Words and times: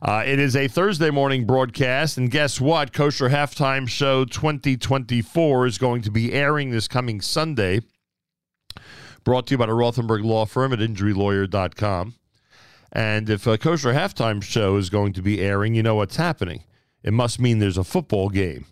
Uh, 0.00 0.22
it 0.24 0.38
is 0.38 0.54
a 0.54 0.68
Thursday 0.68 1.10
morning 1.10 1.44
broadcast, 1.44 2.18
and 2.18 2.30
guess 2.30 2.60
what? 2.60 2.92
Kosher 2.92 3.30
Halftime 3.30 3.88
Show 3.88 4.24
2024 4.24 5.66
is 5.66 5.76
going 5.76 6.02
to 6.02 6.10
be 6.12 6.32
airing 6.32 6.70
this 6.70 6.86
coming 6.86 7.20
Sunday. 7.20 7.80
Brought 9.24 9.48
to 9.48 9.54
you 9.54 9.58
by 9.58 9.66
the 9.66 9.72
Rothenberg 9.72 10.24
Law 10.24 10.46
Firm 10.46 10.72
at 10.72 10.78
InjuryLawyer.com. 10.78 12.14
And 12.92 13.28
if 13.28 13.44
a 13.48 13.58
Kosher 13.58 13.92
Halftime 13.92 14.40
Show 14.40 14.76
is 14.76 14.88
going 14.88 15.14
to 15.14 15.22
be 15.22 15.40
airing, 15.40 15.74
you 15.74 15.82
know 15.82 15.96
what's 15.96 16.16
happening. 16.16 16.62
It 17.02 17.12
must 17.12 17.40
mean 17.40 17.58
there's 17.58 17.76
a 17.76 17.82
football 17.82 18.28
game. 18.28 18.66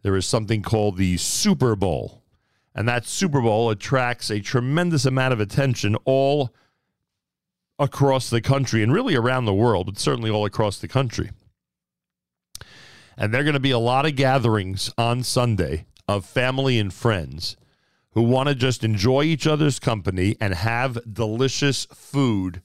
There 0.00 0.16
is 0.16 0.24
something 0.24 0.62
called 0.62 0.96
the 0.96 1.18
Super 1.18 1.76
Bowl. 1.76 2.22
And 2.74 2.88
that 2.88 3.04
Super 3.04 3.42
Bowl 3.42 3.68
attracts 3.68 4.30
a 4.30 4.40
tremendous 4.40 5.04
amount 5.04 5.34
of 5.34 5.40
attention 5.40 5.96
all 6.06 6.54
across 7.82 8.30
the 8.30 8.40
country 8.40 8.82
and 8.82 8.92
really 8.92 9.14
around 9.14 9.44
the 9.44 9.54
world, 9.54 9.86
but 9.86 9.98
certainly 9.98 10.30
all 10.30 10.44
across 10.44 10.78
the 10.78 10.88
country. 10.88 11.30
And 13.16 13.32
there 13.32 13.40
are 13.40 13.44
going 13.44 13.54
to 13.54 13.60
be 13.60 13.72
a 13.72 13.78
lot 13.78 14.06
of 14.06 14.16
gatherings 14.16 14.92
on 14.96 15.22
Sunday 15.22 15.86
of 16.08 16.24
family 16.24 16.78
and 16.78 16.92
friends 16.92 17.56
who 18.12 18.22
want 18.22 18.48
to 18.48 18.54
just 18.54 18.84
enjoy 18.84 19.22
each 19.22 19.46
other's 19.46 19.78
company 19.78 20.36
and 20.40 20.54
have 20.54 20.98
delicious 21.12 21.86
food 21.86 22.62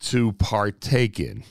to 0.00 0.32
partake 0.32 1.20
in. 1.20 1.44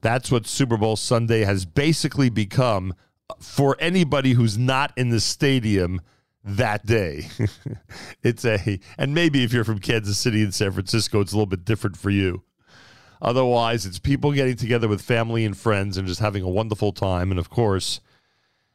That's 0.00 0.30
what 0.30 0.46
Super 0.46 0.76
Bowl 0.76 0.96
Sunday 0.96 1.44
has 1.44 1.64
basically 1.64 2.28
become 2.28 2.94
for 3.38 3.76
anybody 3.80 4.32
who's 4.32 4.58
not 4.58 4.92
in 4.96 5.08
the 5.08 5.20
stadium 5.20 6.00
that 6.44 6.84
day. 6.84 7.28
it's 8.22 8.44
a, 8.44 8.78
and 8.98 9.14
maybe 9.14 9.44
if 9.44 9.52
you're 9.52 9.64
from 9.64 9.78
Kansas 9.78 10.18
City 10.18 10.42
and 10.42 10.54
San 10.54 10.72
Francisco, 10.72 11.20
it's 11.20 11.32
a 11.32 11.36
little 11.36 11.46
bit 11.46 11.64
different 11.64 11.96
for 11.96 12.10
you. 12.10 12.42
Otherwise, 13.22 13.86
it's 13.86 13.98
people 13.98 14.32
getting 14.32 14.56
together 14.56 14.86
with 14.86 15.00
family 15.00 15.44
and 15.44 15.56
friends 15.56 15.96
and 15.96 16.06
just 16.06 16.20
having 16.20 16.42
a 16.42 16.48
wonderful 16.48 16.92
time. 16.92 17.30
And 17.30 17.40
of 17.40 17.48
course, 17.48 18.00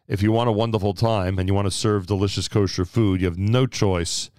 if 0.08 0.24
you 0.24 0.32
want 0.32 0.50
a 0.50 0.54
wonderful 0.54 0.96
time 0.96 1.38
and 1.38 1.48
you 1.48 1.54
want 1.54 1.68
to 1.68 1.72
serve 1.72 2.08
delicious 2.08 2.48
kosher 2.48 2.86
food, 2.86 3.22
you 3.22 3.28
have 3.28 3.38
no 3.38 3.68
choice 3.68 4.32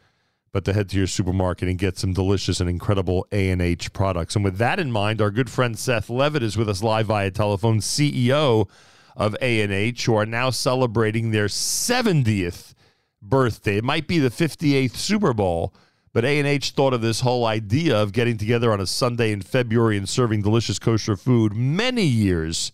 but 0.52 0.64
to 0.64 0.72
head 0.72 0.88
to 0.88 0.96
your 0.96 1.06
supermarket 1.06 1.68
and 1.68 1.78
get 1.78 1.96
some 1.96 2.12
delicious 2.12 2.60
and 2.60 2.68
incredible 2.68 3.24
A&H 3.30 3.92
products. 3.92 4.34
And 4.34 4.44
with 4.44 4.56
that 4.56 4.80
in 4.80 4.90
mind, 4.90 5.20
our 5.20 5.30
good 5.30 5.48
friend 5.48 5.78
Seth 5.78 6.10
Leavitt 6.10 6.42
is 6.42 6.56
with 6.56 6.68
us 6.68 6.82
live 6.82 7.06
via 7.06 7.30
telephone, 7.30 7.78
CEO 7.78 8.68
of 9.14 9.36
A&H, 9.40 10.06
who 10.06 10.16
are 10.16 10.26
now 10.26 10.50
celebrating 10.50 11.30
their 11.30 11.46
70th 11.46 12.74
birthday. 13.22 13.76
It 13.78 13.84
might 13.84 14.06
be 14.06 14.18
the 14.18 14.30
58th 14.30 14.96
Super 14.96 15.32
Bowl, 15.32 15.74
but 16.12 16.24
A&H 16.24 16.70
thought 16.70 16.94
of 16.94 17.02
this 17.02 17.20
whole 17.20 17.46
idea 17.46 17.96
of 17.96 18.12
getting 18.12 18.36
together 18.36 18.72
on 18.72 18.80
a 18.80 18.86
Sunday 18.86 19.32
in 19.32 19.42
February 19.42 19.96
and 19.96 20.08
serving 20.08 20.42
delicious 20.42 20.78
kosher 20.78 21.16
food 21.16 21.54
many 21.54 22.04
years 22.04 22.72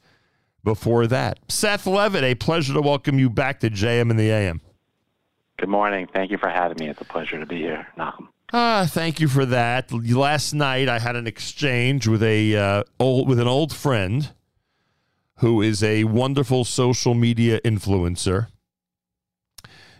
before 0.64 1.06
that. 1.06 1.39
Seth 1.48 1.86
Leavitt, 1.86 2.24
a 2.24 2.34
pleasure 2.34 2.74
to 2.74 2.80
welcome 2.80 3.19
you 3.19 3.30
back 3.30 3.61
to 3.61 3.70
JM 3.70 4.11
in 4.11 4.17
the 4.17 4.30
AM. 4.30 4.61
Good 5.58 5.69
morning. 5.69 6.08
Thank 6.12 6.30
you 6.30 6.39
for 6.39 6.48
having 6.48 6.77
me. 6.78 6.91
It's 6.91 7.00
a 7.00 7.05
pleasure 7.05 7.39
to 7.39 7.47
be 7.47 7.58
here, 7.58 7.86
Nachum. 7.97 8.28
Ah, 8.52 8.86
thank 8.89 9.20
you 9.20 9.28
for 9.28 9.44
that. 9.47 9.91
Last 9.91 10.52
night 10.52 10.89
I 10.89 10.98
had 10.98 11.17
an 11.17 11.27
exchange 11.27 12.06
with 12.06 12.22
a 12.22 12.56
uh, 12.56 12.84
old 13.00 13.28
with 13.28 13.41
an 13.41 13.48
old 13.48 13.74
friend 13.74 14.30
who 15.39 15.62
is 15.62 15.83
a 15.83 16.05
wonderful 16.05 16.64
social 16.64 17.14
media 17.14 17.61
influencer 17.62 18.48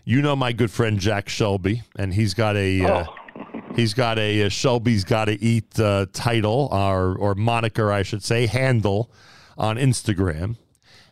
you 0.07 0.21
know 0.21 0.37
my 0.37 0.53
good 0.53 0.71
friend 0.71 0.99
Jack 1.01 1.27
Shelby, 1.27 1.83
and 1.97 2.13
he's 2.13 2.33
got 2.33 2.55
a 2.55 2.81
uh, 2.81 3.05
oh. 3.09 3.15
he's 3.75 3.93
got 3.93 4.17
a, 4.17 4.39
a 4.39 4.45
uh, 4.45 4.49
Shelby's 4.49 5.03
got 5.03 5.25
to 5.25 5.33
eat 5.43 5.77
uh, 5.77 6.05
title 6.13 6.69
or 6.71 7.17
or 7.17 7.35
moniker, 7.35 7.91
I 7.91 8.03
should 8.03 8.23
say, 8.23 8.47
handle 8.47 9.11
on 9.57 9.75
Instagram, 9.75 10.55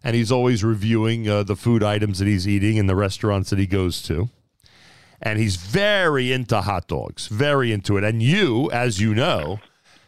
and 0.01 0.16
he's 0.16 0.31
always 0.31 0.63
reviewing 0.63 1.27
uh, 1.27 1.43
the 1.43 1.57
food 1.57 1.83
items 1.83 2.19
that 2.19 2.25
he's 2.25 2.47
eating 2.47 2.77
in 2.77 2.88
the 2.88 2.95
restaurants 2.95 3.49
that 3.49 3.59
he 3.59 3.67
goes 3.67 4.01
to. 4.03 4.29
And 5.21 5.39
he's 5.39 5.57
very 5.57 6.31
into 6.31 6.61
hot 6.61 6.88
dogs, 6.88 7.28
very 7.28 7.73
into 7.73 7.97
it. 7.97 8.05
And 8.05 8.23
you, 8.23 8.72
as 8.72 9.01
you 9.01 9.13
know, 9.13 9.59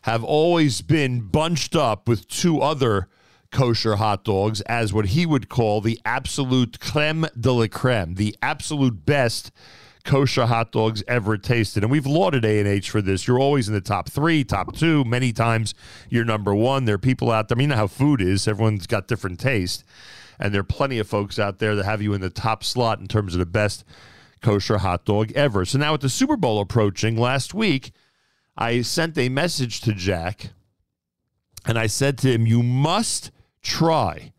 have 0.04 0.24
always 0.24 0.80
been 0.82 1.22
bunched 1.22 1.76
up 1.76 2.08
with 2.08 2.28
two 2.30 2.62
other 2.62 3.10
kosher 3.52 3.96
hot 3.96 4.24
dogs 4.24 4.62
as 4.62 4.94
what 4.94 5.08
he 5.08 5.26
would 5.26 5.50
call 5.50 5.82
the 5.82 6.00
absolute 6.06 6.80
creme 6.80 7.26
de 7.40 7.52
la 7.52 7.68
creme, 7.68 8.16
the 8.16 8.36
absolute 8.42 9.06
best 9.06 9.52
kosher 10.04 10.46
hot 10.46 10.72
dogs 10.72 11.04
ever 11.08 11.38
tasted. 11.38 11.84
And 11.84 11.92
we've 11.92 12.06
lauded 12.06 12.46
A&H 12.46 12.90
for 12.90 13.02
this. 13.02 13.28
You're 13.28 13.40
always 13.40 13.68
in 13.68 13.74
the 13.74 13.82
top 13.82 14.10
three, 14.10 14.44
top 14.44 14.76
two. 14.76 15.04
Many 15.04 15.34
times 15.34 15.74
you're 16.10 16.26
number 16.26 16.56
one. 16.56 16.86
There 16.86 16.96
are 16.96 17.00
people 17.00 17.30
out 17.30 17.50
there. 17.50 17.56
I 17.56 17.60
mean, 17.60 17.66
you 17.66 17.70
know 17.70 17.76
how 17.76 17.88
food 17.88 18.22
is. 18.22 18.48
Everyone's 18.48 18.88
got 18.88 19.08
different 19.08 19.40
taste. 19.40 19.84
And 20.40 20.54
there 20.54 20.62
are 20.62 20.66
plenty 20.66 21.00
of 21.00 21.08
folks 21.08 21.38
out 21.38 21.60
there 21.60 21.76
that 21.76 21.86
have 21.86 22.02
you 22.02 22.14
in 22.14 22.22
the 22.22 22.30
top 22.30 22.64
slot 22.64 23.00
in 23.00 23.08
terms 23.08 23.34
of 23.34 23.40
the 23.40 23.46
best 23.46 23.84
kosher 24.42 24.78
hot 24.78 25.04
dog 25.04 25.32
ever. 25.34 25.66
So 25.66 25.78
now 25.78 25.92
with 25.94 26.02
the 26.02 26.10
Super 26.10 26.38
Bowl 26.38 26.62
approaching 26.62 27.18
last 27.18 27.54
week, 27.54 27.92
I 28.56 28.82
sent 28.82 29.18
a 29.18 29.30
message 29.30 29.82
to 29.82 29.94
Jack 29.94 30.52
and 31.66 31.78
I 31.78 31.88
said 31.88 32.18
to 32.20 32.32
him, 32.32 32.48
You 32.48 32.64
must 32.64 33.32
try 33.68 34.32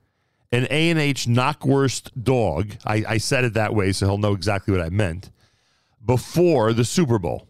an 0.50 0.66
A&H 0.70 1.26
Knockwurst 1.26 2.10
dog, 2.22 2.72
I, 2.84 3.04
I 3.06 3.18
said 3.18 3.44
it 3.44 3.54
that 3.54 3.74
way 3.74 3.92
so 3.92 4.06
he'll 4.06 4.18
know 4.18 4.32
exactly 4.32 4.72
what 4.72 4.80
I 4.82 4.88
meant, 4.88 5.30
before 6.04 6.72
the 6.72 6.84
Super 6.84 7.18
Bowl. 7.18 7.46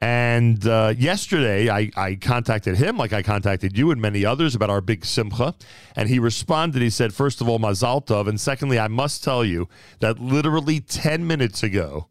And 0.00 0.66
uh, 0.66 0.94
yesterday, 0.98 1.70
I, 1.70 1.92
I 1.96 2.16
contacted 2.16 2.76
him 2.76 2.96
like 2.96 3.12
I 3.12 3.22
contacted 3.22 3.78
you 3.78 3.92
and 3.92 4.00
many 4.00 4.24
others 4.24 4.56
about 4.56 4.68
our 4.68 4.80
big 4.80 5.04
simcha. 5.04 5.54
And 5.94 6.08
he 6.08 6.18
responded. 6.18 6.82
He 6.82 6.90
said, 6.90 7.14
first 7.14 7.40
of 7.40 7.48
all, 7.48 7.60
Mazal 7.60 8.04
Tov. 8.04 8.26
And 8.26 8.40
secondly, 8.40 8.80
I 8.80 8.88
must 8.88 9.22
tell 9.22 9.44
you 9.44 9.68
that 10.00 10.18
literally 10.18 10.80
10 10.80 11.24
minutes 11.24 11.62
ago, 11.62 12.08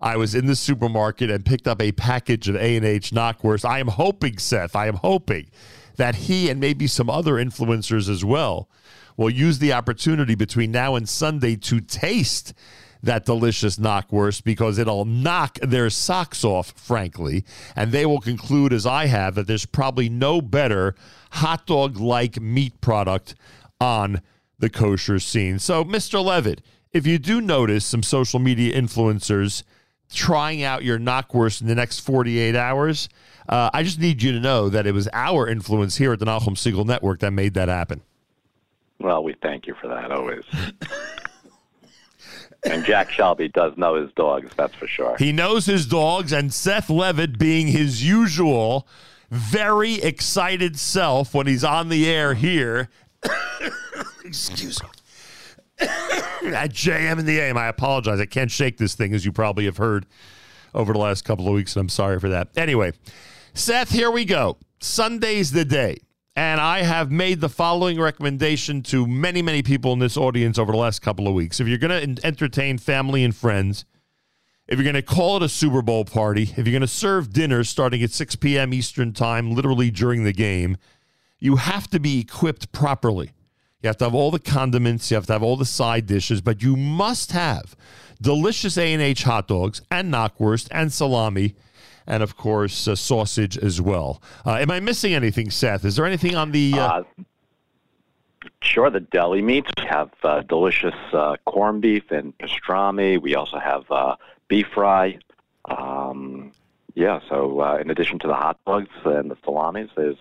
I 0.00 0.16
was 0.16 0.34
in 0.34 0.46
the 0.46 0.56
supermarket 0.56 1.30
and 1.30 1.44
picked 1.44 1.68
up 1.68 1.82
a 1.82 1.92
package 1.92 2.48
of 2.48 2.56
A&H 2.56 3.10
Knockwurst. 3.10 3.68
I 3.68 3.80
am 3.80 3.88
hoping, 3.88 4.38
Seth, 4.38 4.74
I 4.74 4.86
am 4.86 4.96
hoping 4.96 5.50
that 5.96 6.14
he 6.14 6.48
and 6.48 6.60
maybe 6.60 6.86
some 6.86 7.10
other 7.10 7.34
influencers 7.34 8.08
as 8.08 8.24
well 8.24 8.68
will 9.16 9.30
use 9.30 9.58
the 9.58 9.72
opportunity 9.72 10.34
between 10.34 10.70
now 10.70 10.94
and 10.94 11.08
Sunday 11.08 11.56
to 11.56 11.80
taste 11.80 12.52
that 13.02 13.24
delicious 13.24 13.76
knockwurst 13.76 14.44
because 14.44 14.78
it'll 14.78 15.04
knock 15.04 15.58
their 15.62 15.88
socks 15.90 16.44
off, 16.44 16.72
frankly. 16.72 17.44
And 17.74 17.92
they 17.92 18.04
will 18.04 18.20
conclude, 18.20 18.72
as 18.72 18.86
I 18.86 19.06
have, 19.06 19.34
that 19.36 19.46
there's 19.46 19.66
probably 19.66 20.08
no 20.08 20.40
better 20.40 20.94
hot 21.32 21.66
dog 21.66 21.98
like 21.98 22.40
meat 22.40 22.80
product 22.80 23.34
on 23.80 24.22
the 24.58 24.70
kosher 24.70 25.18
scene. 25.18 25.58
So, 25.58 25.84
Mr. 25.84 26.22
Leavitt, 26.22 26.62
if 26.92 27.06
you 27.06 27.18
do 27.18 27.40
notice 27.40 27.84
some 27.84 28.02
social 28.02 28.40
media 28.40 28.80
influencers 28.80 29.62
trying 30.12 30.62
out 30.62 30.84
your 30.84 30.98
knockwurst 30.98 31.60
in 31.60 31.66
the 31.66 31.74
next 31.74 32.00
48 32.00 32.54
hours, 32.54 33.08
uh, 33.48 33.70
I 33.72 33.82
just 33.82 34.00
need 34.00 34.22
you 34.22 34.32
to 34.32 34.40
know 34.40 34.68
that 34.68 34.86
it 34.86 34.92
was 34.92 35.08
our 35.12 35.48
influence 35.48 35.96
here 35.96 36.12
at 36.12 36.18
the 36.18 36.26
Nachum 36.26 36.54
Segal 36.54 36.84
Network 36.84 37.20
that 37.20 37.32
made 37.32 37.54
that 37.54 37.68
happen. 37.68 38.02
Well, 38.98 39.22
we 39.22 39.34
thank 39.42 39.66
you 39.66 39.74
for 39.80 39.88
that 39.88 40.10
always. 40.10 40.44
and 42.64 42.84
Jack 42.84 43.10
Shelby 43.10 43.48
does 43.48 43.76
know 43.76 43.94
his 43.94 44.10
dogs, 44.12 44.50
that's 44.56 44.74
for 44.74 44.86
sure. 44.86 45.16
He 45.18 45.32
knows 45.32 45.66
his 45.66 45.86
dogs, 45.86 46.32
and 46.32 46.52
Seth 46.52 46.88
Leavitt, 46.88 47.38
being 47.38 47.68
his 47.68 48.06
usual 48.06 48.88
very 49.30 49.94
excited 49.94 50.78
self 50.78 51.34
when 51.34 51.46
he's 51.46 51.64
on 51.64 51.88
the 51.88 52.08
air 52.08 52.34
here. 52.34 52.88
Excuse 54.24 54.82
me. 54.82 54.88
At 55.80 56.72
JM 56.72 57.18
in 57.18 57.26
the 57.26 57.40
AM, 57.40 57.58
I 57.58 57.66
apologize. 57.66 58.20
I 58.20 58.26
can't 58.26 58.50
shake 58.50 58.78
this 58.78 58.94
thing, 58.94 59.14
as 59.14 59.24
you 59.24 59.32
probably 59.32 59.66
have 59.66 59.76
heard 59.76 60.06
over 60.74 60.92
the 60.92 60.98
last 60.98 61.24
couple 61.24 61.48
of 61.48 61.54
weeks, 61.54 61.76
and 61.76 61.82
I'm 61.82 61.88
sorry 61.88 62.20
for 62.20 62.28
that. 62.28 62.48
Anyway, 62.56 62.92
Seth, 63.56 63.90
here 63.90 64.10
we 64.10 64.26
go. 64.26 64.58
Sunday's 64.80 65.50
the 65.50 65.64
day. 65.64 65.96
And 66.36 66.60
I 66.60 66.82
have 66.82 67.10
made 67.10 67.40
the 67.40 67.48
following 67.48 67.98
recommendation 67.98 68.82
to 68.82 69.06
many, 69.06 69.40
many 69.40 69.62
people 69.62 69.94
in 69.94 69.98
this 69.98 70.18
audience 70.18 70.58
over 70.58 70.72
the 70.72 70.78
last 70.78 71.00
couple 71.00 71.26
of 71.26 71.32
weeks. 71.32 71.58
If 71.58 71.66
you're 71.66 71.78
going 71.78 72.16
to 72.16 72.26
entertain 72.26 72.76
family 72.76 73.24
and 73.24 73.34
friends, 73.34 73.86
if 74.68 74.78
you're 74.78 74.84
going 74.84 74.94
to 74.94 75.00
call 75.00 75.38
it 75.38 75.42
a 75.42 75.48
Super 75.48 75.80
Bowl 75.80 76.04
party, 76.04 76.42
if 76.42 76.58
you're 76.58 76.64
going 76.66 76.82
to 76.82 76.86
serve 76.86 77.32
dinner 77.32 77.64
starting 77.64 78.02
at 78.02 78.10
6 78.10 78.36
p.m. 78.36 78.74
Eastern 78.74 79.14
Time, 79.14 79.50
literally 79.50 79.90
during 79.90 80.24
the 80.24 80.34
game, 80.34 80.76
you 81.38 81.56
have 81.56 81.88
to 81.88 81.98
be 81.98 82.20
equipped 82.20 82.72
properly. 82.72 83.30
You 83.80 83.86
have 83.86 83.96
to 83.98 84.04
have 84.04 84.14
all 84.14 84.30
the 84.30 84.38
condiments, 84.38 85.10
you 85.10 85.14
have 85.14 85.26
to 85.26 85.32
have 85.32 85.42
all 85.42 85.56
the 85.56 85.64
side 85.64 86.06
dishes, 86.06 86.42
but 86.42 86.62
you 86.62 86.76
must 86.76 87.32
have 87.32 87.74
delicious 88.20 88.76
A&H 88.76 89.22
hot 89.22 89.48
dogs 89.48 89.80
and 89.90 90.12
knockwurst 90.12 90.68
and 90.70 90.92
salami 90.92 91.54
and 92.06 92.22
of 92.22 92.36
course 92.36 92.88
uh, 92.88 92.94
sausage 92.94 93.58
as 93.58 93.80
well. 93.80 94.22
Uh, 94.44 94.54
am 94.54 94.70
I 94.70 94.80
missing 94.80 95.14
anything, 95.14 95.50
Seth? 95.50 95.84
Is 95.84 95.96
there 95.96 96.06
anything 96.06 96.34
on 96.34 96.52
the? 96.52 96.74
Uh... 96.74 96.86
uh 96.86 97.02
sure, 98.62 98.90
the 98.90 99.00
deli 99.00 99.42
meats. 99.42 99.70
We 99.78 99.86
have 99.86 100.10
uh, 100.22 100.42
delicious 100.42 100.94
uh, 101.12 101.36
corned 101.46 101.82
beef 101.82 102.10
and 102.10 102.36
pastrami. 102.38 103.20
We 103.20 103.34
also 103.34 103.58
have 103.58 103.84
beef 104.48 104.66
fry. 104.72 105.18
Um, 105.64 106.52
yeah, 106.94 107.20
so 107.28 107.76
in 107.76 107.90
addition 107.90 108.18
to 108.20 108.26
the 108.26 108.34
hot 108.34 108.58
dogs 108.66 108.88
and 109.04 109.30
the 109.30 109.36
salamis, 109.44 109.90
there's 109.96 110.16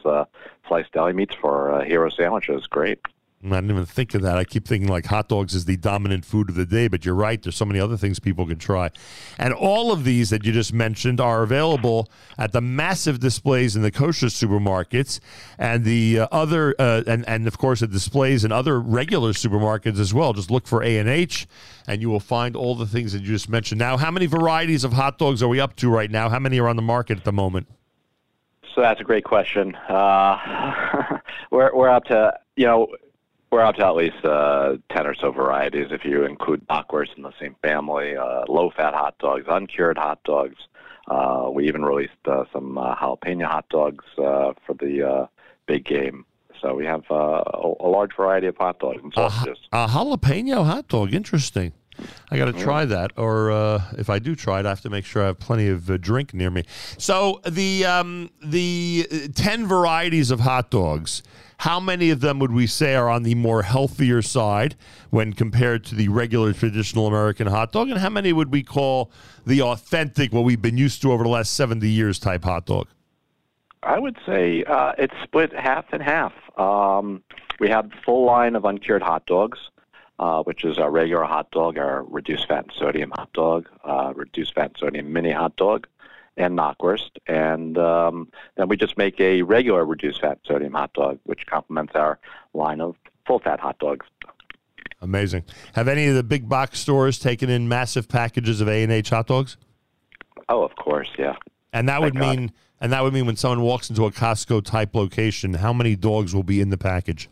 sliced 0.68 0.92
deli 0.92 1.14
meats 1.14 1.36
for 1.36 1.84
hero 1.86 2.10
sandwiches. 2.10 2.68
Great. 2.68 3.00
I 3.54 3.58
didn't 3.58 3.72
even 3.72 3.86
think 3.86 4.14
of 4.14 4.22
that. 4.24 4.38
I 4.38 4.44
keep 4.44 4.68
thinking 4.68 4.90
like 4.90 5.06
hot 5.06 5.28
dogs 5.28 5.54
is 5.54 5.66
the 5.66 5.78
dominant 5.78 6.26
food 6.26 6.50
of 6.50 6.56
the 6.56 6.66
day, 6.66 6.88
but 6.88 7.06
you're 7.06 7.16
right. 7.16 7.42
There's 7.42 7.56
so 7.56 7.66
many 7.66 7.80
other 7.80 7.98
things 7.98 8.20
people 8.20 8.46
can 8.46 8.58
try. 8.58 8.90
And 9.38 9.54
all 9.54 9.92
of 9.92 10.04
these 10.04 10.30
that 10.30 10.46
you 10.46 10.52
just 10.52 10.74
mentioned 10.74 11.20
are 11.20 11.44
available 11.44 12.10
at 12.38 12.52
the 12.52 12.62
massive 12.62 13.20
displays 13.20 13.76
in 13.76 13.82
the 13.82 13.92
kosher 13.92 14.28
supermarkets 14.28 15.20
and 15.58 15.84
the 15.84 16.20
uh, 16.20 16.28
other, 16.32 16.76
uh, 16.80 17.04
and, 17.08 17.28
and 17.28 17.48
of 17.48 17.58
course, 17.58 17.82
the 17.82 17.88
displays 17.88 18.44
in 18.44 18.52
other 18.52 18.80
regular 18.80 19.32
supermarkets 19.32 20.00
as 20.00 20.14
well. 20.14 20.34
Just 20.34 20.52
look 20.52 20.68
for 20.68 20.84
A&H 20.84 21.48
and 21.88 22.02
you 22.02 22.10
will 22.10 22.20
find 22.20 22.56
all 22.56 22.76
the 22.76 22.88
things 22.88 23.14
that 23.14 23.22
you 23.22 23.28
just 23.28 23.50
mentioned. 23.50 23.80
Now, 23.80 23.98
how 23.98 24.12
many 24.12 24.26
varieties 24.26 24.84
of 24.84 24.94
hot 24.94 25.18
dogs 25.18 25.44
are 25.44 25.48
we 25.48 25.60
up 25.60 25.76
to 25.78 25.90
right 25.90 26.10
now? 26.10 26.30
How 26.30 26.40
many 26.40 26.60
are 26.60 26.68
on 26.68 26.76
the 26.76 26.82
market 26.82 27.18
at 27.18 27.24
the 27.24 27.34
moment? 27.34 27.68
So 28.74 28.82
that's 28.82 29.00
a 29.00 29.04
great 29.04 29.24
question. 29.24 29.74
Uh, 29.76 31.20
we're, 31.52 31.74
we're 31.74 31.90
up 31.90 32.04
to, 32.06 32.38
you 32.58 32.66
know, 32.66 32.88
we're 33.52 33.62
up 33.62 33.76
to 33.76 33.86
at 33.86 33.96
least 33.96 34.24
uh, 34.26 34.78
10 34.92 35.08
or 35.08 35.16
so 35.16 35.32
varieties 35.32 35.88
if 35.92 36.04
you 36.04 36.26
include 36.26 36.68
bockwurst 36.68 37.16
in 37.16 37.24
the 37.24 37.32
same 37.40 37.56
family, 37.62 38.16
uh, 38.16 38.44
low 38.48 38.72
fat 38.76 38.94
hot 38.94 39.18
dogs, 39.20 39.46
uncured 39.48 39.98
hot 39.98 40.20
dogs. 40.24 40.58
Uh, 41.08 41.50
we 41.54 41.68
even 41.68 41.86
released 41.86 42.14
uh, 42.26 42.44
some 42.52 42.78
uh, 42.78 42.96
jalapeno 42.96 43.46
hot 43.46 43.68
dogs 43.70 44.04
uh, 44.18 44.54
for 44.66 44.74
the 44.80 45.08
uh, 45.08 45.28
big 45.68 45.86
game. 45.86 46.26
So 46.62 46.74
we 46.74 46.86
have 46.86 47.04
uh, 47.12 47.44
a, 47.46 47.74
a 47.82 47.88
large 47.90 48.16
variety 48.16 48.48
of 48.48 48.58
hot 48.58 48.80
dogs 48.80 49.02
and 49.04 49.14
sausages. 49.14 49.60
A 49.72 49.88
jalapeno 49.88 50.66
hot 50.66 50.88
dog, 50.88 51.14
interesting. 51.14 51.74
I 52.32 52.38
got 52.38 52.46
to 52.46 52.54
try 52.54 52.86
that, 52.86 53.12
or 53.18 53.52
uh, 53.52 53.84
if 53.98 54.10
I 54.10 54.20
do 54.20 54.36
try 54.36 54.60
it, 54.60 54.66
I 54.66 54.70
have 54.70 54.82
to 54.82 54.90
make 54.90 55.06
sure 55.06 55.24
I 55.24 55.28
have 55.28 55.40
plenty 55.40 55.68
of 55.70 55.90
uh, 55.90 55.98
drink 55.98 56.34
near 56.34 56.50
me. 56.50 56.64
So 56.98 57.42
the 57.46 57.86
um, 57.86 58.30
the 58.44 59.08
uh, 59.12 59.18
ten 59.34 59.68
varieties 59.68 60.32
of 60.32 60.42
hot 60.42 60.72
dogs. 60.72 61.24
How 61.60 61.80
many 61.80 62.10
of 62.10 62.20
them 62.20 62.40
would 62.40 62.52
we 62.52 62.68
say 62.68 62.96
are 62.96 63.10
on 63.10 63.24
the 63.24 63.34
more 63.34 63.62
healthier 63.62 64.22
side 64.22 64.76
when 65.10 65.32
compared 65.32 65.86
to 65.86 65.96
the 65.96 66.10
regular 66.10 66.52
traditional 66.52 67.08
American 67.08 67.48
hot 67.48 67.72
dog, 67.72 67.90
and 67.90 68.00
how 68.00 68.10
many 68.10 68.34
would 68.34 68.52
we 68.52 68.62
call 68.62 69.10
the 69.46 69.62
authentic, 69.62 70.34
what 70.34 70.44
we've 70.44 70.62
been 70.62 70.78
used 70.78 71.02
to 71.04 71.14
over 71.14 71.24
the 71.24 71.30
last 71.30 71.54
seventy 71.54 71.90
years 71.90 72.20
type 72.20 72.44
hot 72.44 72.66
dog? 72.66 72.88
I 73.84 74.00
would 74.00 74.18
say 74.26 74.66
uh, 74.66 74.94
it's 74.98 75.14
split 75.24 75.54
half 75.54 75.86
and 75.94 76.04
half. 76.04 76.34
Um, 76.60 77.24
we 77.60 77.70
have 77.70 77.90
the 77.90 77.96
full 78.06 78.26
line 78.26 78.56
of 78.56 78.66
uncured 78.66 79.04
hot 79.04 79.26
dogs 79.26 79.60
uh, 80.20 80.44
which 80.44 80.64
is 80.64 80.78
our 80.78 80.92
regular 80.92 81.24
hot 81.24 81.52
dog, 81.52 81.78
our 81.78 82.04
reduced 82.04 82.48
fat 82.48 82.64
and 82.66 82.74
sodium 82.78 83.12
hot 83.12 83.32
dog, 83.34 83.68
uh, 83.84 84.14
reduced 84.16 84.54
fat 84.56 84.68
and 84.68 84.78
sodium 84.80 85.12
mini 85.12 85.32
hot 85.32 85.56
dog, 85.56 85.88
and 86.38 86.58
knockwurst. 86.58 87.12
And 87.28 87.78
um, 87.78 88.32
then 88.56 88.68
we 88.68 88.78
just 88.78 88.98
make 88.98 89.20
a 89.20 89.42
regular 89.42 89.86
reduced 89.86 90.22
fat 90.22 90.32
and 90.32 90.40
sodium 90.46 90.74
hot 90.74 90.94
dog, 90.94 91.20
which 91.24 91.46
complements 91.46 91.94
our 91.96 92.20
line 92.54 92.82
of 92.82 92.96
full 93.26 93.40
fat 93.40 93.60
hot 93.60 93.80
dogs. 93.80 94.06
Amazing. 95.02 95.44
Have 95.74 95.88
any 95.88 96.08
of 96.08 96.16
the 96.16 96.24
big 96.24 96.48
box 96.48 96.80
stores 96.80 97.20
taken 97.20 97.50
in 97.50 97.68
massive 97.68 98.08
packages 98.08 98.62
of 98.62 98.70
A 98.70 98.84
and 98.84 98.92
H 98.92 99.10
hot 99.10 99.28
dogs? 99.28 99.58
Oh, 100.48 100.64
of 100.64 100.76
course, 100.76 101.10
yeah. 101.18 101.36
And 101.74 101.90
that 101.90 102.00
Thank 102.00 102.14
would 102.14 102.20
God. 102.20 102.38
mean, 102.38 102.52
and 102.80 102.94
that 102.94 103.04
would 103.04 103.14
mean 103.14 103.26
when 103.26 103.36
someone 103.36 103.62
walks 103.62 103.90
into 103.90 104.06
a 104.06 104.12
Costco 104.12 104.64
type 104.64 104.96
location, 104.96 105.56
how 105.56 105.74
many 105.74 105.96
dogs 105.96 106.34
will 106.34 106.44
be 106.44 106.62
in 106.62 106.70
the 106.70 106.78
package? 106.78 107.30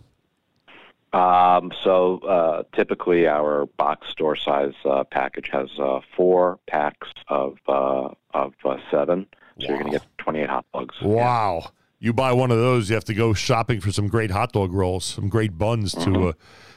Um, 1.13 1.71
so 1.83 2.18
uh, 2.19 2.63
typically, 2.75 3.27
our 3.27 3.68
box 3.77 4.07
store 4.10 4.36
size 4.36 4.74
uh, 4.83 5.04
package 5.04 5.50
has 5.51 5.69
uh, 5.77 6.00
four 6.18 6.60
packs 6.68 7.07
of 7.27 7.57
uh, 7.68 8.10
of 8.33 8.54
uh, 8.65 8.77
seven. 8.89 9.27
So 9.60 9.68
you're 9.68 9.77
going 9.77 9.92
to 9.92 10.00
get 10.00 10.07
28 10.18 10.50
hot 10.50 10.65
dogs. 10.74 10.95
Wow. 11.01 11.71
You 12.00 12.12
buy 12.12 12.33
one 12.33 12.51
of 12.51 12.57
those, 12.57 12.89
you 12.89 12.95
have 12.95 13.06
to 13.06 13.13
go 13.13 13.33
shopping 13.33 13.80
for 13.80 13.92
some 13.92 14.07
great 14.07 14.31
hot 14.31 14.51
dog 14.51 14.74
rolls, 14.74 15.06
some 15.06 15.30
great 15.30 15.57
buns 15.57 15.94
to 15.94 16.30
uh, 16.30 16.33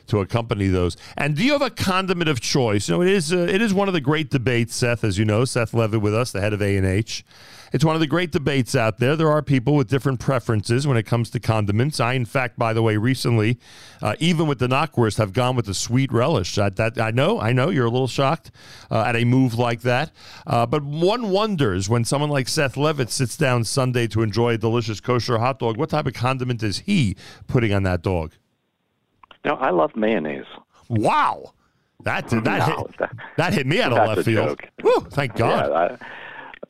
to 0.08 0.20
accompany 0.20 0.68
those. 0.68 0.96
And 1.16 1.34
do 1.34 1.42
you 1.42 1.52
have 1.52 1.62
a 1.62 1.70
condiment 1.70 2.28
of 2.28 2.40
choice? 2.40 2.88
You 2.88 2.96
know, 2.96 3.02
it 3.02 3.08
is 3.08 3.32
uh, 3.32 3.38
it 3.38 3.60
is 3.60 3.74
one 3.74 3.88
of 3.88 3.94
the 3.94 4.00
great 4.00 4.30
debates, 4.30 4.76
Seth, 4.76 5.02
as 5.02 5.18
you 5.18 5.24
know, 5.24 5.44
Seth 5.44 5.74
Leavitt 5.74 6.00
with 6.00 6.14
us, 6.14 6.30
the 6.30 6.40
head 6.40 6.52
of 6.52 6.62
A 6.62 6.76
and 6.76 6.86
H. 6.86 7.24
It's 7.72 7.84
one 7.84 7.94
of 7.94 8.00
the 8.00 8.06
great 8.06 8.30
debates 8.32 8.74
out 8.74 8.98
there. 8.98 9.16
There 9.16 9.30
are 9.30 9.42
people 9.42 9.74
with 9.74 9.88
different 9.88 10.20
preferences 10.20 10.86
when 10.86 10.96
it 10.96 11.04
comes 11.04 11.30
to 11.30 11.40
condiments. 11.40 11.98
I, 12.00 12.12
in 12.14 12.24
fact, 12.24 12.58
by 12.58 12.72
the 12.72 12.82
way, 12.82 12.96
recently, 12.96 13.58
uh, 14.00 14.14
even 14.18 14.46
with 14.46 14.58
the 14.58 14.68
knockwurst, 14.68 15.18
have 15.18 15.32
gone 15.32 15.56
with 15.56 15.66
the 15.66 15.74
sweet 15.74 16.12
relish. 16.12 16.54
That, 16.54 16.76
that 16.76 16.98
I 17.00 17.10
know, 17.10 17.40
I 17.40 17.52
know, 17.52 17.70
you're 17.70 17.86
a 17.86 17.90
little 17.90 18.06
shocked 18.08 18.50
uh, 18.90 19.02
at 19.02 19.16
a 19.16 19.24
move 19.24 19.54
like 19.58 19.82
that. 19.82 20.12
Uh, 20.46 20.66
but 20.66 20.82
one 20.84 21.30
wonders 21.30 21.88
when 21.88 22.04
someone 22.04 22.30
like 22.30 22.48
Seth 22.48 22.76
Leavitt 22.76 23.10
sits 23.10 23.36
down 23.36 23.64
Sunday 23.64 24.06
to 24.08 24.22
enjoy 24.22 24.54
a 24.54 24.58
delicious 24.58 25.00
kosher 25.00 25.38
hot 25.38 25.58
dog, 25.58 25.76
what 25.76 25.90
type 25.90 26.06
of 26.06 26.14
condiment 26.14 26.62
is 26.62 26.80
he 26.80 27.16
putting 27.46 27.72
on 27.72 27.82
that 27.82 28.02
dog? 28.02 28.32
No, 29.44 29.54
I 29.54 29.70
love 29.70 29.94
mayonnaise. 29.94 30.44
Wow, 30.88 31.52
that 32.04 32.28
that 32.28 32.44
No, 32.44 32.64
hit, 32.76 32.98
that- 32.98 33.14
that 33.36 33.54
hit 33.54 33.66
me 33.66 33.80
out 33.80 33.92
of 33.92 34.08
left 34.08 34.24
field. 34.24 34.60
Whew, 34.82 35.06
thank 35.10 35.34
God. 35.36 35.68
Yeah, 35.68 35.76
I, 35.76 36.06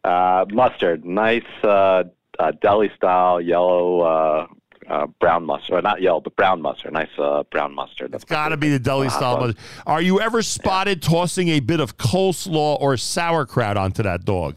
uh, 0.07 0.47
mustard, 0.51 1.05
nice 1.05 1.43
uh, 1.63 2.05
uh, 2.39 2.53
deli 2.63 2.91
style 2.97 3.41
yellow, 3.41 4.01
uh, 4.01 4.47
uh, 4.89 5.07
brown 5.21 5.45
mustard, 5.45 5.73
or 5.73 5.83
not 5.83 6.01
yellow, 6.01 6.21
but 6.21 6.37
brown 6.37 6.63
mustard. 6.63 6.93
Nice 6.93 7.09
uh, 7.19 7.43
brown 7.51 7.75
mustard. 7.75 8.15
It's 8.15 8.25
got 8.25 8.51
to 8.51 8.57
be 8.57 8.71
the 8.71 8.79
deli 8.79 9.09
style. 9.09 9.41
mustard. 9.41 9.59
Are 9.87 10.01
you 10.01 10.21
ever 10.21 10.43
spotted 10.43 11.03
tossing 11.03 11.49
a 11.49 11.61
bit 11.61 11.81
of 11.81 11.97
coleslaw 11.97 12.81
or 12.81 12.97
sauerkraut 12.97 13.77
onto 13.77 14.03
that 14.05 14.25
dog? 14.25 14.57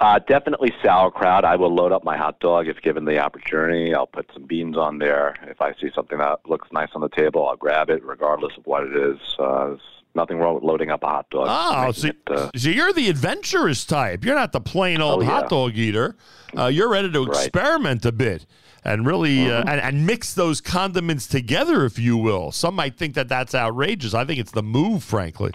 Uh, 0.00 0.18
definitely 0.18 0.72
sauerkraut. 0.82 1.44
I 1.44 1.54
will 1.54 1.72
load 1.72 1.92
up 1.92 2.02
my 2.02 2.16
hot 2.16 2.40
dog 2.40 2.66
if 2.66 2.80
given 2.82 3.04
the 3.04 3.18
opportunity. 3.18 3.94
I'll 3.94 4.08
put 4.08 4.28
some 4.32 4.46
beans 4.46 4.76
on 4.76 4.98
there. 4.98 5.36
If 5.46 5.60
I 5.60 5.74
see 5.74 5.90
something 5.94 6.18
that 6.18 6.40
looks 6.44 6.66
nice 6.72 6.88
on 6.94 7.02
the 7.02 7.08
table, 7.08 7.48
I'll 7.48 7.56
grab 7.56 7.88
it, 7.88 8.02
regardless 8.02 8.56
of 8.56 8.66
what 8.66 8.82
it 8.82 8.96
is. 8.96 9.18
Uh, 9.38 9.76
nothing 10.14 10.38
wrong 10.38 10.54
with 10.56 10.64
loading 10.64 10.90
up 10.90 11.02
a 11.02 11.06
hot 11.06 11.30
dog. 11.30 11.46
Oh, 11.48 11.92
so, 11.92 12.08
it, 12.08 12.16
uh, 12.28 12.50
so 12.56 12.68
you're 12.68 12.92
the 12.92 13.08
adventurous 13.08 13.84
type. 13.84 14.24
You're 14.24 14.34
not 14.34 14.52
the 14.52 14.60
plain 14.60 15.00
old 15.00 15.22
Oh, 15.22 15.26
hot 15.26 15.44
yeah. 15.44 15.48
dog 15.48 15.76
eater. 15.76 16.16
Uh, 16.56 16.66
you're 16.66 16.88
ready 16.90 17.10
to 17.10 17.18
Right. 17.20 17.28
Mm-hmm. 17.28 17.42
experiment 17.44 18.04
a 18.04 18.12
bit 18.12 18.46
and 18.84 19.06
really 19.06 19.50
uh, 19.50 19.60
and, 19.66 19.80
and 19.80 20.06
mix 20.06 20.34
those 20.34 20.60
condiments 20.60 21.26
together, 21.26 21.84
if 21.84 21.98
you 21.98 22.16
will. 22.16 22.52
Some 22.52 22.74
might 22.74 22.96
think 22.96 23.14
that 23.14 23.28
that's 23.28 23.54
outrageous. 23.54 24.12
I 24.14 24.24
think 24.24 24.38
it's 24.40 24.52
the 24.52 24.62
move, 24.62 25.02
frankly. 25.04 25.52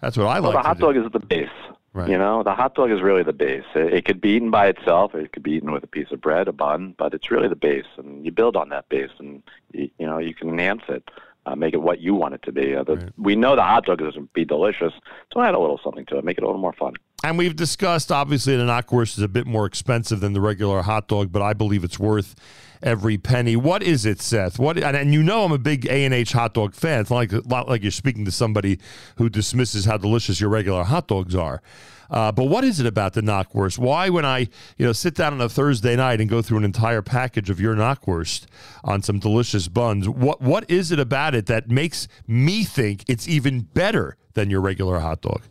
That's 0.00 0.16
what 0.16 0.26
I 0.26 0.40
well, 0.40 0.52
like. 0.52 0.62
the 0.62 0.68
hot 0.68 0.74
to 0.74 0.80
do. 0.80 0.86
dog 0.92 1.06
is 1.06 1.12
the 1.12 1.18
base. 1.26 1.48
Right. 1.94 2.10
You 2.10 2.18
know, 2.18 2.42
the 2.42 2.54
hot 2.54 2.74
dog 2.74 2.90
is 2.90 3.00
really 3.00 3.22
the 3.22 3.32
base. 3.32 3.64
It, 3.74 3.94
it 3.94 4.04
could 4.04 4.20
be 4.20 4.32
eaten 4.32 4.50
by 4.50 4.66
itself. 4.66 5.14
It 5.14 5.32
could 5.32 5.42
be 5.42 5.52
eaten 5.52 5.72
with 5.72 5.82
a 5.82 5.86
piece 5.86 6.12
of 6.12 6.20
bread, 6.20 6.46
a 6.46 6.52
bun, 6.52 6.94
but 6.98 7.14
it's 7.14 7.30
really 7.30 7.48
the 7.48 7.56
base, 7.56 7.86
and 7.96 8.22
you 8.22 8.30
build 8.30 8.54
on 8.54 8.68
that 8.68 8.86
base, 8.90 9.08
and 9.18 9.42
you, 9.72 9.88
you 9.98 10.04
know 10.06 10.18
you 10.18 10.34
can 10.34 10.50
enhance 10.50 10.82
it, 10.88 11.10
uh, 11.46 11.54
make 11.54 11.74
it 11.74 11.80
what 11.80 12.00
you 12.00 12.14
want 12.14 12.34
it 12.34 12.42
to 12.42 12.52
be. 12.52 12.74
Uh, 12.74 12.82
the, 12.82 12.96
Right. 12.96 13.12
We 13.16 13.36
know 13.36 13.56
the 13.56 13.62
hot 13.62 13.86
dog 13.86 14.02
is 14.02 14.14
going 14.14 14.26
to 14.26 14.32
be 14.34 14.44
delicious, 14.44 14.92
so 15.32 15.40
add 15.40 15.54
a 15.54 15.58
little 15.58 15.80
something 15.82 16.04
to 16.06 16.18
it, 16.18 16.24
make 16.24 16.38
it 16.38 16.44
a 16.44 16.46
little 16.46 16.60
more 16.60 16.72
fun. 16.72 16.94
And 17.24 17.38
we've 17.38 17.56
discussed 17.56 18.12
obviously 18.12 18.56
the 18.56 18.64
knockwurst 18.64 19.16
is 19.16 19.22
a 19.22 19.28
bit 19.28 19.46
more 19.46 19.66
expensive 19.66 20.20
than 20.20 20.32
the 20.32 20.40
regular 20.40 20.82
hot 20.82 21.08
dog, 21.08 21.32
but 21.32 21.42
I 21.42 21.54
believe 21.54 21.82
it's 21.82 21.98
worth 21.98 22.36
every 22.82 23.18
penny. 23.18 23.56
What 23.56 23.82
is 23.82 24.04
it, 24.04 24.20
Seth? 24.20 24.58
What 24.58 24.76
and, 24.76 24.96
and 24.96 25.12
you 25.12 25.22
know 25.22 25.44
I'm 25.44 25.52
a 25.52 25.58
big 25.58 25.86
A 25.86 26.04
and 26.04 26.14
H 26.14 26.32
hot 26.32 26.54
dog 26.54 26.74
fan. 26.74 27.00
It's 27.00 27.10
like 27.10 27.32
not 27.46 27.68
like 27.68 27.82
you're 27.82 27.90
speaking 27.90 28.24
to 28.26 28.30
somebody 28.30 28.78
who 29.16 29.28
dismisses 29.28 29.86
how 29.86 29.96
delicious 29.96 30.40
your 30.40 30.50
regular 30.50 30.84
hot 30.84 31.08
dogs 31.08 31.34
are. 31.34 31.62
Uh, 32.08 32.30
but 32.30 32.44
what 32.44 32.62
is 32.62 32.78
it 32.78 32.86
about 32.86 33.14
the 33.14 33.20
knockwurst? 33.20 33.78
Why, 33.78 34.08
when 34.08 34.24
I 34.24 34.40
you 34.76 34.86
know 34.86 34.92
sit 34.92 35.14
down 35.14 35.32
on 35.32 35.40
a 35.40 35.48
Thursday 35.48 35.96
night 35.96 36.20
and 36.20 36.30
go 36.30 36.42
through 36.42 36.58
an 36.58 36.64
entire 36.64 37.02
package 37.02 37.50
of 37.50 37.60
your 37.60 37.74
knockwurst 37.74 38.46
on 38.84 39.02
some 39.02 39.18
delicious 39.18 39.68
buns, 39.68 40.08
what 40.08 40.40
what 40.40 40.70
is 40.70 40.92
it 40.92 41.00
about 41.00 41.34
it 41.34 41.46
that 41.46 41.68
makes 41.68 42.08
me 42.26 42.62
think 42.62 43.04
it's 43.08 43.26
even 43.26 43.62
better 43.62 44.16
than 44.34 44.50
your 44.50 44.60
regular 44.60 45.00
hot 45.00 45.22
dog? 45.22 45.42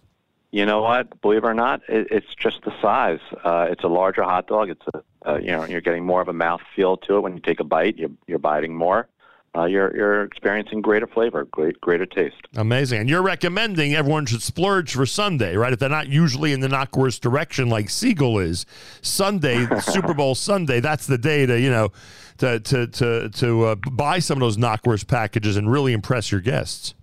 You 0.56 0.66
know 0.66 0.82
what? 0.82 1.20
Believe 1.20 1.44
it 1.44 1.48
or 1.48 1.54
not, 1.54 1.82
it, 1.90 2.08
it's 2.10 2.34
just 2.34 2.62
the 2.64 2.72
size. 2.82 3.20
Uh, 3.44 3.68
it's 3.70 3.84
a 3.84 3.90
larger 3.90 4.24
hot 4.24 4.48
dog. 4.48 4.70
It's 4.70 4.86
a, 4.94 5.30
uh, 5.30 5.38
you 5.38 5.48
know, 5.48 5.66
you're 5.66 5.82
getting 5.82 6.06
more 6.06 6.22
of 6.22 6.30
a 6.30 6.34
mouth 6.34 6.62
feel 6.74 6.96
to 6.96 7.18
it 7.18 7.20
when 7.20 7.34
you 7.34 7.42
take 7.42 7.60
a 7.60 7.66
bite. 7.66 7.98
You're, 7.98 8.12
you're 8.26 8.40
biting 8.40 8.74
more. 8.74 9.10
Uh, 9.54 9.66
you're 9.66 9.94
you're 9.94 10.24
experiencing 10.24 10.82
greater 10.82 11.08
flavor, 11.08 11.44
great, 11.44 11.82
greater 11.82 12.06
taste. 12.06 12.38
Amazing. 12.56 13.02
And 13.02 13.10
you're 13.10 13.22
recommending 13.22 13.96
everyone 13.96 14.26
should 14.28 14.42
splurge 14.42 14.94
for 14.94 15.06
Sunday, 15.06 15.58
right? 15.58 15.74
If 15.74 15.80
they're 15.80 15.90
not 15.90 16.08
usually 16.08 16.54
in 16.54 16.62
the 16.62 16.70
knockwurst 16.70 17.20
direction 17.20 17.68
like 17.68 17.88
Segal 17.88 18.42
is, 18.42 18.66
Sunday, 19.02 19.68
Super 19.82 20.14
Bowl 20.14 20.36
Sunday, 20.36 20.80
that's 20.80 21.06
the 21.06 21.18
day 21.18 21.46
to, 21.46 21.60
you 21.60 21.70
know, 21.70 21.92
to 22.38 22.62
to 22.62 22.88
to 22.88 23.30
to 23.30 23.64
uh, 23.66 23.76
buy 23.92 24.20
some 24.20 24.38
of 24.38 24.42
those 24.42 24.56
knockwurst 24.56 25.08
packages 25.10 25.58
and 25.58 25.70
really 25.70 25.92
impress 25.92 26.32
your 26.32 26.40
guests. 26.40 26.94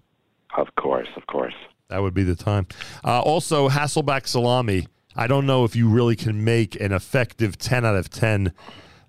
Of 0.57 0.75
course, 0.77 1.09
of 1.17 1.27
course. 1.27 1.55
That 1.93 2.01
would 2.01 2.15
be 2.15 2.23
the 2.25 2.35
time. 2.35 2.67
Uh, 3.05 3.21
also, 3.21 3.69
Hasselback 3.69 4.27
salami. 4.27 4.89
I 5.15 5.27
don't 5.27 5.45
know 5.47 5.65
if 5.65 5.77
you 5.77 5.91
really 5.91 6.17
can 6.17 6.43
make 6.43 6.75
an 6.81 6.91
effective 6.91 7.59
10 7.59 7.85
out 7.85 7.95
of 7.97 8.09
10 8.09 8.51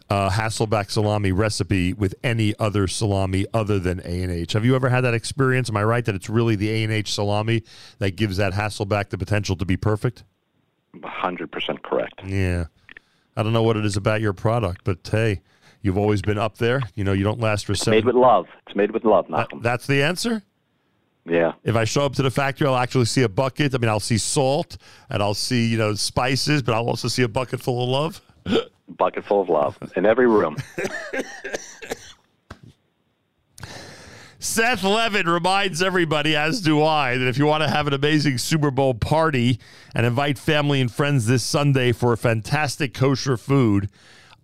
uh, 0.10 0.30
Hasselback 0.30 0.92
salami 0.92 1.32
recipe 1.32 1.94
with 1.94 2.14
any 2.26 2.54
other 2.60 2.90
salami 2.90 3.46
other 3.54 3.80
than 3.80 4.02
A&H. 4.04 4.52
Have 4.52 4.66
you 4.66 4.76
ever 4.76 4.90
had 4.90 5.00
that 5.02 5.14
experience? 5.14 5.70
Am 5.70 5.78
I 5.78 5.84
right 5.86 6.04
that 6.04 6.14
it's 6.14 6.30
really 6.30 6.58
the 6.58 6.70
A&H 6.84 7.14
salami 7.14 7.64
that 8.00 8.18
gives 8.18 8.36
that 8.36 8.52
Hasselback 8.52 9.10
the 9.12 9.18
potential 9.18 9.56
to 9.56 9.64
be 9.66 9.78
perfect? 9.78 10.26
100% 10.98 11.84
correct. 11.84 12.22
Yeah. 12.26 12.66
I 13.38 13.44
don't 13.44 13.54
know 13.54 13.64
what 13.64 13.78
it 13.78 13.86
is 13.86 13.96
about 13.96 14.20
your 14.20 14.34
product, 14.34 14.82
but 14.84 15.08
hey, 15.10 15.40
you've 15.82 15.98
always 15.98 16.22
been 16.22 16.38
up 16.38 16.58
there. 16.58 16.82
You 16.96 17.06
know, 17.06 17.14
you 17.14 17.24
don't 17.24 17.40
last 17.40 17.66
for 17.66 17.72
It's 17.72 17.82
seven. 17.82 17.98
made 18.00 18.06
with 18.06 18.16
love. 18.16 18.48
It's 18.68 18.76
made 18.76 18.92
with 18.92 19.06
love, 19.06 19.26
That- 19.28 19.32
Malcolm. 19.32 19.62
that's 19.62 19.88
the 19.88 20.04
answer. 20.04 20.44
Yeah. 21.26 21.54
If 21.64 21.76
I 21.76 21.86
show 21.86 22.06
up 22.06 22.14
to 22.16 22.22
the 22.24 22.32
factory, 22.32 22.68
I'll 22.68 22.76
actually 22.76 23.06
see 23.06 23.24
a 23.24 23.30
bucket. 23.30 23.74
I 23.74 23.78
mean, 23.78 23.90
I'll 23.90 24.00
see 24.00 24.18
salt 24.18 24.78
and 25.10 25.24
I'll 25.24 25.34
see 25.34 25.68
you 25.68 25.78
know 25.78 25.94
spices, 25.96 26.62
but 26.62 26.76
I'll 26.76 26.88
also 26.88 27.08
see 27.08 27.24
a 27.24 27.28
bucket 27.28 27.62
full 27.62 27.84
of 27.84 27.90
love. 27.90 28.22
Bucket 28.98 29.24
full 29.24 29.42
of 29.42 29.48
love 29.48 29.80
in 29.96 30.06
every 30.06 30.28
room. 30.28 30.58
Seth 34.44 34.84
Levin 34.84 35.26
reminds 35.26 35.82
everybody, 35.82 36.36
as 36.36 36.60
do 36.60 36.84
I, 36.84 37.18
that 37.18 37.30
if 37.30 37.38
you 37.38 37.46
want 37.46 37.64
to 37.64 37.70
have 37.70 37.88
an 37.88 37.94
amazing 37.94 38.38
Super 38.38 38.72
Bowl 38.72 38.94
party 38.94 39.58
and 39.96 40.06
invite 40.06 40.38
family 40.38 40.82
and 40.82 40.92
friends 40.92 41.28
this 41.28 41.44
Sunday 41.44 41.94
for 41.94 42.12
a 42.12 42.18
fantastic 42.18 42.94
kosher 42.94 43.38
food, 43.38 43.90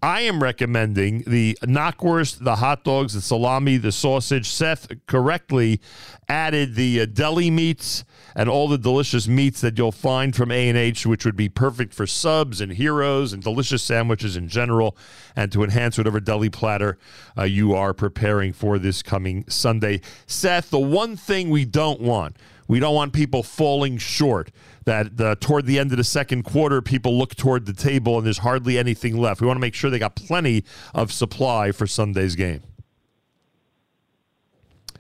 I 0.02 0.22
am 0.22 0.42
recommending 0.42 1.24
the 1.24 1.58
knockwurst, 1.62 2.44
the 2.44 2.58
hot 2.58 2.84
dogs, 2.84 3.14
the 3.14 3.22
salami, 3.22 3.78
the 3.78 3.92
sausage. 3.92 4.50
Seth 4.50 4.88
correctly 5.08 5.82
added 6.30 6.76
the 6.76 7.02
uh, 7.02 7.06
deli 7.06 7.52
meats 7.52 8.06
and 8.36 8.48
all 8.48 8.70
the 8.70 8.78
delicious 8.78 9.28
meats 9.28 9.60
that 9.62 9.78
you'll 9.78 9.92
find 9.92 10.36
from 10.36 10.52
A&H, 10.52 11.06
which 11.06 11.26
would 11.26 11.36
be 11.36 11.50
perfect 11.50 11.94
for 11.94 12.08
subs 12.08 12.62
and 12.62 12.72
heroes 12.74 13.34
and 13.34 13.44
delicious 13.44 13.84
sandwiches 13.84 14.38
in 14.38 14.48
general, 14.48 14.96
and 15.36 15.52
to 15.52 15.64
enhance 15.64 15.98
whatever 15.98 16.20
deli 16.20 16.50
platter 16.50 16.98
uh, 17.38 17.44
you 17.44 17.74
are 17.74 17.94
preparing 17.94 18.54
for 18.54 18.80
this 18.80 19.04
coming 19.04 19.44
Sunday. 19.50 20.00
Seth, 20.28 20.70
the 20.70 20.80
one 20.80 21.18
thing 21.18 21.50
we 21.50 21.66
don't 21.66 22.00
want, 22.00 22.38
we 22.70 22.80
don't 22.80 22.94
want 22.94 23.14
people 23.14 23.42
falling 23.42 23.98
short. 23.98 24.52
That 24.86 25.20
uh, 25.20 25.36
toward 25.40 25.66
the 25.66 25.78
end 25.80 25.92
of 25.92 25.98
the 25.98 26.04
second 26.04 26.44
quarter, 26.44 26.82
people 26.82 27.18
look 27.18 27.36
toward 27.36 27.66
the 27.66 27.74
table 27.74 28.18
and 28.18 28.26
there's 28.26 28.38
hardly 28.38 28.78
anything 28.78 29.18
left. 29.18 29.42
We 29.42 29.48
want 29.48 29.58
to 29.58 29.62
make 29.62 29.74
sure 29.74 29.90
they 29.90 30.00
got 30.00 30.16
plenty 30.16 30.64
of 30.94 31.12
supply 31.12 31.72
for 31.72 31.88
Sunday's 31.88 32.36
game. 32.36 32.62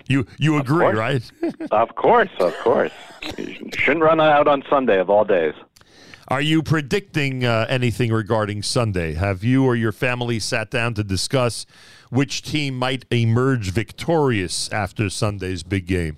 You 0.07 0.25
you 0.39 0.57
agree, 0.57 0.79
course. 0.79 0.97
right? 0.97 1.31
of 1.71 1.95
course, 1.95 2.31
of 2.39 2.57
course. 2.57 2.91
You 3.37 3.69
shouldn't 3.77 4.03
run 4.03 4.19
out 4.19 4.47
on 4.47 4.63
Sunday 4.67 4.99
of 4.99 5.11
all 5.11 5.23
days. 5.23 5.53
Are 6.27 6.41
you 6.41 6.63
predicting 6.63 7.45
uh, 7.45 7.67
anything 7.69 8.11
regarding 8.11 8.63
Sunday? 8.63 9.13
Have 9.13 9.43
you 9.43 9.65
or 9.65 9.75
your 9.75 9.91
family 9.91 10.39
sat 10.39 10.71
down 10.71 10.95
to 10.95 11.03
discuss 11.03 11.67
which 12.09 12.41
team 12.41 12.75
might 12.77 13.05
emerge 13.11 13.71
victorious 13.71 14.71
after 14.71 15.09
Sunday's 15.11 15.61
big 15.61 15.85
game? 15.85 16.17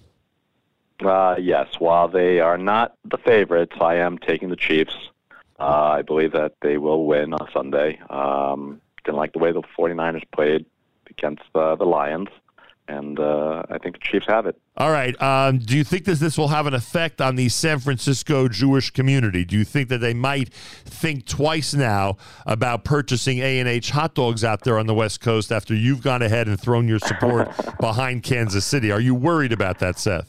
Uh, 1.03 1.35
yes, 1.39 1.67
while 1.79 2.07
they 2.07 2.39
are 2.39 2.57
not 2.57 2.95
the 3.05 3.17
favorites, 3.17 3.75
I 3.79 3.95
am 3.95 4.17
taking 4.17 4.49
the 4.49 4.55
Chiefs. 4.55 4.95
Uh, 5.59 5.97
I 5.97 6.01
believe 6.01 6.31
that 6.31 6.53
they 6.61 6.77
will 6.77 7.05
win 7.05 7.33
on 7.33 7.47
Sunday. 7.53 7.99
Um, 8.09 8.81
didn't 9.03 9.17
like 9.17 9.33
the 9.33 9.39
way 9.39 9.51
the 9.51 9.61
49ers 9.77 10.23
played 10.33 10.65
against 11.09 11.43
uh, 11.53 11.75
the 11.75 11.85
Lions, 11.85 12.29
and 12.87 13.19
uh, 13.19 13.63
I 13.69 13.77
think 13.77 13.95
the 13.95 14.01
Chiefs 14.01 14.25
have 14.27 14.47
it. 14.47 14.59
All 14.77 14.91
right. 14.91 15.19
Um, 15.21 15.59
do 15.59 15.77
you 15.77 15.83
think 15.83 16.05
that 16.05 16.19
this 16.19 16.37
will 16.37 16.47
have 16.47 16.65
an 16.65 16.73
effect 16.73 17.21
on 17.21 17.35
the 17.35 17.49
San 17.49 17.79
Francisco 17.79 18.47
Jewish 18.47 18.89
community? 18.89 19.45
Do 19.45 19.55
you 19.55 19.63
think 19.63 19.89
that 19.89 19.99
they 19.99 20.13
might 20.13 20.51
think 20.51 21.25
twice 21.27 21.73
now 21.73 22.17
about 22.45 22.83
purchasing 22.83 23.39
A 23.39 23.59
and 23.59 23.69
H 23.69 23.91
hot 23.91 24.15
dogs 24.15 24.43
out 24.43 24.63
there 24.63 24.79
on 24.79 24.87
the 24.87 24.95
West 24.95 25.21
Coast 25.21 25.51
after 25.51 25.75
you've 25.75 26.01
gone 26.01 26.21
ahead 26.21 26.47
and 26.47 26.59
thrown 26.59 26.87
your 26.87 26.99
support 26.99 27.49
behind 27.79 28.23
Kansas 28.23 28.65
City? 28.65 28.91
Are 28.91 29.01
you 29.01 29.13
worried 29.13 29.51
about 29.51 29.79
that, 29.79 29.99
Seth? 29.99 30.27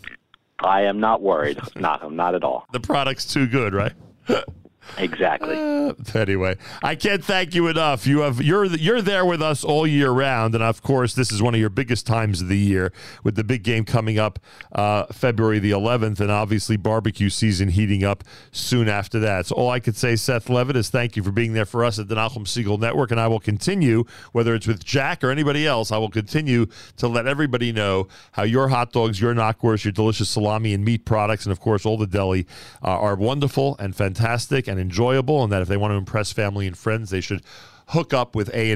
I 0.65 0.83
am 0.83 1.01
not 1.01 1.23
worried. 1.23 1.61
not, 1.77 2.13
not 2.13 2.35
at 2.35 2.45
all. 2.45 2.67
The 2.73 2.81
product's 2.81 3.33
too 3.33 3.47
good, 3.47 3.75
right? 3.75 3.93
Exactly. 4.99 5.57
Uh, 5.57 5.95
anyway, 6.15 6.57
I 6.83 6.95
can't 6.95 7.25
thank 7.25 7.55
you 7.55 7.69
enough. 7.69 8.07
You 8.07 8.21
have 8.21 8.43
you're 8.43 8.67
you're 8.67 9.01
there 9.01 9.25
with 9.25 9.41
us 9.41 9.65
all 9.65 9.87
year 9.87 10.11
round, 10.11 10.55
and 10.55 10.63
of 10.63 10.83
course, 10.83 11.15
this 11.15 11.33
is 11.33 11.41
one 11.41 11.55
of 11.55 11.61
your 11.61 11.71
biggest 11.71 12.07
times 12.07 12.43
of 12.43 12.49
the 12.49 12.59
year 12.59 12.93
with 13.25 13.37
the 13.37 13.45
big 13.45 13.63
game 13.63 13.85
coming 13.85 14.19
up 14.19 14.39
uh, 14.73 15.07
February 15.07 15.59
the 15.59 15.71
11th, 15.71 16.21
and 16.21 16.31
obviously 16.31 16.77
barbecue 16.77 17.31
season 17.31 17.69
heating 17.69 18.05
up 18.05 18.25
soon 18.51 18.89
after 18.89 19.19
that. 19.21 19.47
So 19.47 19.55
all 19.55 19.71
I 19.71 19.81
could 19.81 19.97
say, 19.97 20.17
Seth 20.17 20.51
Leavitt, 20.51 20.77
is 20.77 20.91
thank 20.91 21.17
you 21.17 21.23
for 21.23 21.33
being 21.33 21.53
there 21.53 21.65
for 21.65 21.85
us 21.85 21.99
at 21.99 22.09
the 22.09 22.15
Nachum 22.15 22.45
Segal 22.45 22.79
Network, 22.79 23.11
and 23.11 23.21
I 23.21 23.29
will 23.29 23.41
continue, 23.41 24.05
whether 24.33 24.55
it's 24.55 24.67
with 24.67 24.85
Jack 24.85 25.25
or 25.25 25.31
anybody 25.31 25.67
else, 25.67 25.91
I 25.91 25.99
will 25.99 26.11
continue 26.11 26.67
to 26.97 27.09
let 27.09 27.27
everybody 27.27 27.73
know 27.73 28.09
how 28.33 28.43
your 28.43 28.69
hot 28.69 28.93
dogs, 28.93 29.21
your 29.21 29.35
knockwurst, 29.35 29.85
your 29.85 29.93
delicious 29.93 30.29
salami 30.29 30.75
and 30.75 30.85
meat 30.85 31.05
products, 31.05 31.47
and 31.47 31.53
of 31.53 31.61
course 31.61 31.87
all 31.87 31.97
the 31.97 32.07
deli 32.07 32.47
uh, 32.83 32.89
are 32.89 33.17
wonderful 33.17 33.77
and 33.79 33.97
fantastic 33.97 34.69
and 34.73 34.81
enjoyable, 34.81 35.45
and 35.45 35.53
that 35.53 35.63
if 35.63 35.69
they 35.69 35.77
want 35.77 35.93
to 35.93 35.97
impress 35.97 36.33
family 36.33 36.67
and 36.67 36.77
friends, 36.77 37.11
they 37.11 37.21
should 37.21 37.43
hook 37.89 38.13
up 38.15 38.35
with 38.35 38.53
A 38.55 38.73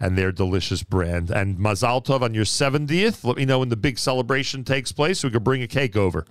and 0.00 0.16
their 0.16 0.32
delicious 0.32 0.82
brand. 0.82 1.30
And 1.30 1.58
Mazal 1.58 2.04
Tov 2.04 2.22
on 2.22 2.32
your 2.32 2.44
70th. 2.44 3.24
Let 3.24 3.36
me 3.36 3.44
know 3.44 3.58
when 3.58 3.68
the 3.68 3.76
big 3.76 3.98
celebration 3.98 4.64
takes 4.64 4.92
place. 4.92 5.20
So 5.20 5.28
we 5.28 5.32
could 5.32 5.44
bring 5.44 5.62
a 5.62 5.66
cake 5.66 5.96
over. 5.96 6.24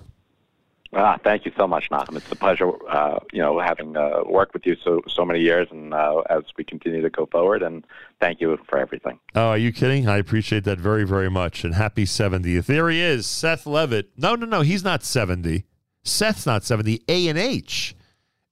Ah, 0.93 1.17
thank 1.25 1.45
you 1.45 1.51
so 1.57 1.67
much, 1.67 1.89
Nachum. 1.89 2.15
It's 2.15 2.31
a 2.31 2.37
pleasure, 2.37 2.71
uh, 2.89 3.19
you 3.33 3.41
know, 3.41 3.59
having 3.59 3.97
uh, 3.97 4.23
worked 4.25 4.53
with 4.53 4.65
you 4.65 4.77
so 4.81 5.01
so 5.09 5.25
many 5.25 5.41
years, 5.41 5.67
and 5.69 5.93
uh, 5.93 6.21
as 6.29 6.43
we 6.57 6.63
continue 6.63 7.01
to 7.01 7.09
go 7.09 7.25
forward. 7.25 7.63
And 7.63 7.85
thank 8.21 8.39
you 8.39 8.57
for 8.69 8.79
everything. 8.79 9.19
Oh, 9.35 9.49
are 9.49 9.57
you 9.57 9.73
kidding? 9.73 10.07
I 10.07 10.17
appreciate 10.17 10.63
that 10.63 10.79
very, 10.79 11.03
very 11.03 11.29
much. 11.29 11.65
And 11.65 11.75
happy 11.75 12.05
70th. 12.05 12.67
There 12.67 12.89
he 12.89 13.01
is, 13.01 13.27
Seth 13.27 13.65
Leavitt. 13.65 14.11
No, 14.15 14.35
no, 14.35 14.45
no, 14.45 14.61
he's 14.61 14.85
not 14.85 15.03
70. 15.03 15.65
Seth's 16.03 16.45
not 16.45 16.63
70. 16.63 17.03
A 17.09 17.27
and 17.27 17.37
H 17.37 17.93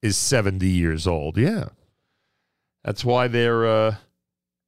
is 0.03 0.17
70 0.17 0.67
years 0.67 1.07
old. 1.07 1.37
Yeah. 1.37 1.69
That's 2.83 3.05
why 3.05 3.29
they're 3.29 3.65
uh, 3.65 3.95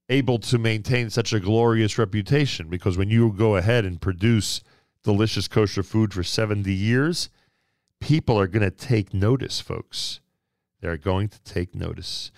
able 0.09 0.39
to 0.39 0.57
maintain 0.57 1.09
such 1.09 1.33
a 1.33 1.41
glorious 1.41 1.97
reputation 1.97 2.69
because 2.69 2.97
when 2.97 3.09
you 3.09 3.31
go 3.33 3.57
ahead 3.57 3.83
and 3.83 3.99
produce 4.01 4.61
delicious 5.03 5.49
kosher 5.49 5.83
food 5.83 6.13
for 6.13 6.23
70 6.23 6.73
years, 6.73 7.29
people 7.99 8.39
are 8.39 8.47
going 8.47 8.63
to 8.63 8.71
take 8.71 9.13
notice, 9.13 9.59
folks. 9.59 10.21
They're 10.79 10.97
going 10.97 11.27
to 11.29 11.41
take 11.41 11.75
notice. 11.75 12.31